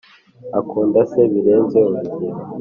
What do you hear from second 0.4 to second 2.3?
akunda se birenze urugero.